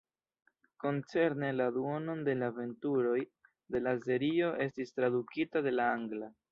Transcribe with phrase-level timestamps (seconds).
[0.83, 3.21] Koncerne la duonon de la aventuroj
[3.77, 6.39] de la serio estis tradukita en la angla.